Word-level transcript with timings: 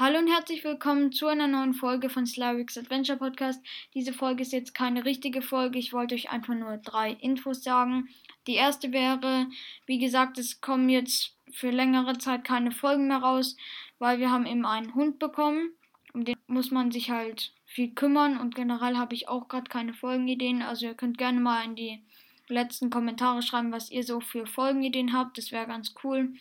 Hallo 0.00 0.18
und 0.18 0.28
herzlich 0.28 0.64
willkommen 0.64 1.12
zu 1.12 1.26
einer 1.26 1.46
neuen 1.46 1.74
Folge 1.74 2.08
von 2.08 2.24
Slavix 2.24 2.78
Adventure 2.78 3.18
Podcast. 3.18 3.62
Diese 3.92 4.14
Folge 4.14 4.40
ist 4.40 4.52
jetzt 4.54 4.74
keine 4.74 5.04
richtige 5.04 5.42
Folge. 5.42 5.78
Ich 5.78 5.92
wollte 5.92 6.14
euch 6.14 6.30
einfach 6.30 6.54
nur 6.54 6.78
drei 6.78 7.10
Infos 7.20 7.62
sagen. 7.62 8.08
Die 8.46 8.54
erste 8.54 8.92
wäre, 8.92 9.46
wie 9.84 9.98
gesagt, 9.98 10.38
es 10.38 10.62
kommen 10.62 10.88
jetzt 10.88 11.36
für 11.52 11.68
längere 11.68 12.16
Zeit 12.16 12.44
keine 12.44 12.72
Folgen 12.72 13.08
mehr 13.08 13.18
raus, 13.18 13.58
weil 13.98 14.18
wir 14.18 14.30
haben 14.30 14.46
eben 14.46 14.64
einen 14.64 14.94
Hund 14.94 15.18
bekommen. 15.18 15.74
Um 16.14 16.24
den 16.24 16.36
muss 16.46 16.70
man 16.70 16.90
sich 16.90 17.10
halt 17.10 17.52
viel 17.66 17.90
kümmern 17.90 18.38
und 18.38 18.54
generell 18.54 18.96
habe 18.96 19.14
ich 19.14 19.28
auch 19.28 19.48
gerade 19.48 19.68
keine 19.68 19.92
Folgenideen. 19.92 20.62
Also 20.62 20.86
ihr 20.86 20.94
könnt 20.94 21.18
gerne 21.18 21.40
mal 21.40 21.62
in 21.62 21.76
die 21.76 22.02
letzten 22.48 22.88
Kommentare 22.88 23.42
schreiben, 23.42 23.70
was 23.70 23.90
ihr 23.90 24.02
so 24.02 24.20
für 24.20 24.46
Folgenideen 24.46 25.12
habt. 25.12 25.36
Das 25.36 25.52
wäre 25.52 25.66
ganz 25.66 25.94
cool. 26.02 26.32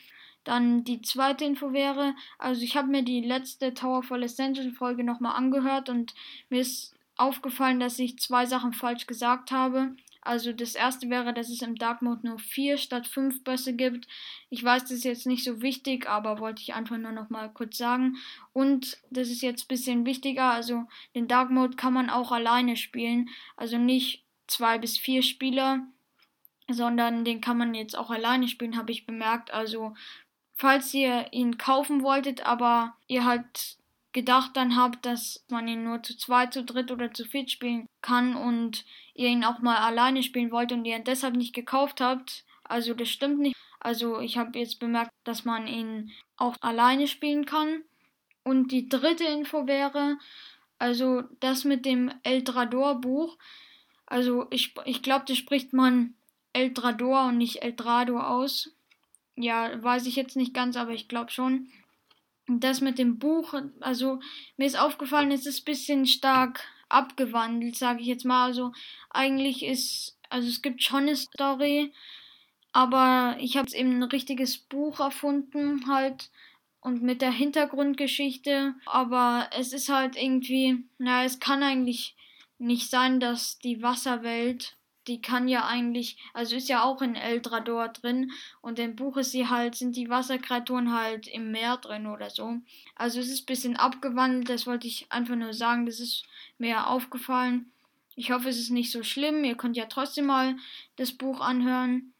Dann 0.43 0.83
die 0.83 1.01
zweite 1.01 1.45
Info 1.45 1.73
wäre, 1.73 2.15
also 2.37 2.61
ich 2.61 2.75
habe 2.75 2.87
mir 2.87 3.03
die 3.03 3.21
letzte 3.21 3.73
Towerfall 3.73 4.23
Essential 4.23 4.71
Folge 4.71 5.03
nochmal 5.03 5.35
angehört 5.35 5.89
und 5.89 6.13
mir 6.49 6.61
ist 6.61 6.95
aufgefallen, 7.17 7.79
dass 7.79 7.99
ich 7.99 8.17
zwei 8.17 8.45
Sachen 8.45 8.73
falsch 8.73 9.05
gesagt 9.05 9.51
habe. 9.51 9.95
Also 10.21 10.51
das 10.51 10.75
erste 10.75 11.09
wäre, 11.09 11.33
dass 11.33 11.49
es 11.49 11.61
im 11.61 11.75
Dark 11.75 12.01
Mode 12.01 12.27
nur 12.27 12.39
vier 12.39 12.77
statt 12.77 13.07
fünf 13.07 13.43
Bösse 13.43 13.73
gibt. 13.73 14.07
Ich 14.49 14.63
weiß, 14.63 14.83
das 14.83 14.91
ist 14.91 15.03
jetzt 15.03 15.27
nicht 15.27 15.43
so 15.43 15.61
wichtig, 15.61 16.07
aber 16.09 16.39
wollte 16.39 16.61
ich 16.61 16.73
einfach 16.73 16.97
nur 16.97 17.11
noch 17.11 17.29
mal 17.29 17.49
kurz 17.49 17.77
sagen. 17.77 18.17
Und 18.53 18.97
das 19.09 19.29
ist 19.29 19.41
jetzt 19.41 19.63
ein 19.63 19.67
bisschen 19.69 20.05
wichtiger. 20.05 20.51
Also 20.51 20.85
den 21.15 21.27
Dark 21.27 21.51
Mode 21.51 21.75
kann 21.77 21.93
man 21.93 22.09
auch 22.09 22.31
alleine 22.31 22.75
spielen. 22.75 23.29
Also 23.55 23.77
nicht 23.77 24.23
zwei 24.47 24.77
bis 24.77 24.97
vier 24.97 25.21
Spieler, 25.23 25.87
sondern 26.69 27.23
den 27.23 27.41
kann 27.41 27.57
man 27.57 27.73
jetzt 27.73 27.97
auch 27.97 28.09
alleine 28.11 28.47
spielen, 28.47 28.77
habe 28.77 28.91
ich 28.91 29.05
bemerkt. 29.05 29.51
Also 29.51 29.93
falls 30.59 30.93
ihr 30.93 31.27
ihn 31.31 31.57
kaufen 31.57 32.03
wolltet, 32.03 32.45
aber 32.45 32.95
ihr 33.07 33.25
halt 33.25 33.77
gedacht 34.11 34.51
dann 34.55 34.75
habt, 34.75 35.05
dass 35.05 35.45
man 35.49 35.67
ihn 35.67 35.83
nur 35.83 36.03
zu 36.03 36.17
zweit, 36.17 36.53
zu 36.53 36.63
dritt 36.63 36.91
oder 36.91 37.13
zu 37.13 37.25
viert 37.25 37.49
spielen 37.49 37.87
kann 38.01 38.35
und 38.35 38.85
ihr 39.13 39.29
ihn 39.29 39.45
auch 39.45 39.59
mal 39.59 39.77
alleine 39.77 40.21
spielen 40.21 40.51
wollt 40.51 40.71
und 40.71 40.83
ihr 40.85 40.97
ihn 40.97 41.03
deshalb 41.03 41.35
nicht 41.35 41.53
gekauft 41.53 42.01
habt, 42.01 42.43
also 42.63 42.93
das 42.93 43.09
stimmt 43.09 43.39
nicht. 43.39 43.55
Also 43.79 44.19
ich 44.19 44.37
habe 44.37 44.59
jetzt 44.59 44.79
bemerkt, 44.79 45.11
dass 45.23 45.45
man 45.45 45.67
ihn 45.67 46.11
auch 46.37 46.55
alleine 46.61 47.07
spielen 47.07 47.45
kann. 47.45 47.83
Und 48.43 48.71
die 48.71 48.89
dritte 48.89 49.23
Info 49.23 49.67
wäre, 49.67 50.17
also 50.77 51.23
das 51.39 51.63
mit 51.63 51.85
dem 51.85 52.11
Eldrador 52.23 53.01
Buch. 53.01 53.37
Also 54.05 54.47
ich, 54.49 54.75
ich 54.85 55.01
glaube, 55.01 55.25
das 55.27 55.37
spricht 55.37 55.71
man 55.71 56.13
Eldrador 56.51 57.27
und 57.27 57.37
nicht 57.37 57.63
Eldrado 57.63 58.19
aus. 58.19 58.71
Ja, 59.41 59.81
weiß 59.81 60.05
ich 60.05 60.17
jetzt 60.17 60.35
nicht 60.35 60.53
ganz, 60.53 60.75
aber 60.75 60.91
ich 60.91 61.07
glaube 61.07 61.31
schon. 61.31 61.69
Das 62.47 62.81
mit 62.81 62.99
dem 62.99 63.19
Buch, 63.19 63.53
also 63.79 64.19
mir 64.57 64.65
ist 64.65 64.77
aufgefallen, 64.77 65.31
es 65.31 65.45
ist 65.45 65.61
ein 65.61 65.65
bisschen 65.65 66.05
stark 66.05 66.67
abgewandelt, 66.89 67.77
sage 67.77 68.01
ich 68.01 68.07
jetzt 68.07 68.25
mal. 68.25 68.47
Also 68.47 68.73
eigentlich 69.09 69.63
ist, 69.63 70.17
also 70.29 70.49
es 70.49 70.61
gibt 70.61 70.83
schon 70.83 71.03
eine 71.03 71.15
Story, 71.15 71.93
aber 72.73 73.37
ich 73.39 73.55
habe 73.55 73.71
eben 73.73 73.99
ein 73.99 74.03
richtiges 74.03 74.57
Buch 74.57 74.99
erfunden 74.99 75.87
halt 75.87 76.31
und 76.81 77.01
mit 77.01 77.21
der 77.21 77.31
Hintergrundgeschichte. 77.31 78.75
Aber 78.87 79.49
es 79.57 79.71
ist 79.71 79.87
halt 79.87 80.17
irgendwie, 80.17 80.83
naja, 80.97 81.25
es 81.25 81.39
kann 81.39 81.63
eigentlich 81.63 82.17
nicht 82.57 82.89
sein, 82.89 83.21
dass 83.21 83.57
die 83.59 83.81
Wasserwelt 83.81 84.75
die 85.09 85.21
kann 85.21 85.47
ja 85.47 85.65
eigentlich, 85.65 86.17
also 86.33 86.55
ist 86.55 86.69
ja 86.69 86.83
auch 86.83 87.01
in 87.01 87.15
Eldrador 87.15 87.89
drin 87.89 88.31
und 88.61 88.77
im 88.79 88.95
Buch 88.95 89.17
ist 89.17 89.31
sie 89.31 89.47
halt, 89.47 89.75
sind 89.75 89.95
die 89.95 90.09
Wasserkreaturen 90.09 90.93
halt 90.93 91.27
im 91.27 91.51
Meer 91.51 91.77
drin 91.77 92.05
oder 92.05 92.29
so. 92.29 92.57
Also 92.95 93.19
es 93.19 93.29
ist 93.29 93.43
ein 93.43 93.45
bisschen 93.47 93.75
abgewandelt, 93.75 94.49
das 94.49 94.67
wollte 94.67 94.87
ich 94.87 95.11
einfach 95.11 95.35
nur 95.35 95.53
sagen, 95.53 95.87
das 95.87 95.99
ist 95.99 96.25
mir 96.59 96.87
aufgefallen. 96.87 97.71
Ich 98.15 98.31
hoffe, 98.31 98.49
es 98.49 98.59
ist 98.59 98.69
nicht 98.69 98.91
so 98.91 99.01
schlimm. 99.01 99.43
Ihr 99.45 99.55
könnt 99.55 99.77
ja 99.77 99.85
trotzdem 99.85 100.25
mal 100.25 100.57
das 100.97 101.13
Buch 101.13 101.39
anhören. 101.39 102.13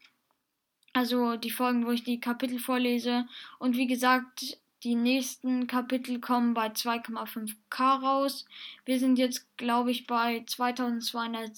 Also 0.92 1.36
die 1.36 1.50
Folgen, 1.50 1.86
wo 1.86 1.90
ich 1.90 2.02
die 2.02 2.20
Kapitel 2.20 2.58
vorlese. 2.58 3.28
Und 3.58 3.76
wie 3.76 3.86
gesagt, 3.86 4.58
die 4.82 4.94
nächsten 4.94 5.66
Kapitel 5.66 6.18
kommen 6.18 6.54
bei 6.54 6.68
2,5k 6.68 8.00
raus. 8.00 8.46
Wir 8.86 8.98
sind 8.98 9.18
jetzt, 9.18 9.46
glaube 9.58 9.90
ich, 9.90 10.06
bei 10.06 10.42
2200 10.46 11.52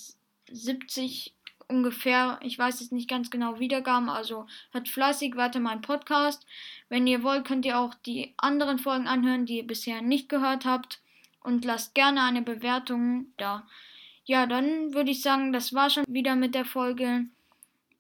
70 0.53 1.35
ungefähr, 1.73 2.39
ich 2.43 2.59
weiß 2.59 2.81
jetzt 2.81 2.93
nicht 2.93 3.09
ganz 3.09 3.31
genau, 3.31 3.59
Wiedergaben. 3.59 4.09
Also 4.09 4.47
hört 4.71 4.89
fleißig 4.89 5.37
weiter 5.37 5.61
meinen 5.61 5.83
Podcast. 5.83 6.47
Wenn 6.89 7.07
ihr 7.07 7.23
wollt, 7.23 7.45
könnt 7.45 7.65
ihr 7.65 7.79
auch 7.79 7.95
die 7.95 8.35
anderen 8.37 8.79
Folgen 8.79 9.09
anhören, 9.09 9.47
die 9.47 9.59
ihr 9.59 9.67
bisher 9.67 10.03
nicht 10.03 10.29
gehört 10.29 10.65
habt. 10.65 11.01
Und 11.43 11.65
lasst 11.65 11.95
gerne 11.95 12.23
eine 12.23 12.43
Bewertung 12.43 13.27
da. 13.37 13.67
Ja, 14.25 14.47
dann 14.47 14.95
würde 14.95 15.11
ich 15.11 15.23
sagen, 15.23 15.53
das 15.53 15.73
war 15.73 15.91
schon 15.91 16.05
wieder 16.07 16.37
mit 16.37 16.55
der 16.55 16.65
Folge. 16.65 17.27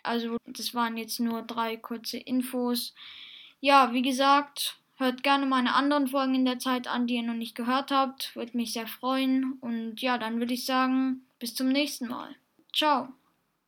Also, 0.05 0.37
das 0.47 0.75
waren 0.75 0.97
jetzt 0.97 1.19
nur 1.19 1.43
drei 1.43 1.77
kurze 1.77 2.19
Infos. 2.19 2.95
Ja, 3.61 3.93
wie 3.93 4.03
gesagt, 4.03 4.77
hört 4.97 5.25
gerne 5.25 5.47
meine 5.47 5.75
anderen 5.75 6.07
Folgen 6.07 6.37
in 6.37 6.45
der 6.45 6.61
Zeit 6.61 6.87
an, 6.87 7.09
die 7.09 7.17
ihr 7.17 7.23
noch 7.25 7.35
nicht 7.35 7.57
gehört 7.57 7.91
habt. 7.91 8.37
Würde 8.37 8.57
mich 8.57 8.73
sehr 8.73 8.87
freuen. 8.87 9.55
Und 9.61 10.01
ja, 10.01 10.19
dann 10.19 10.39
würde 10.39 10.55
ich 10.55 10.65
sagen, 10.65 11.27
bis 11.41 11.57
zum 11.57 11.69
nächsten 11.69 12.07
Mal. 12.07 12.37
照。 12.73 13.22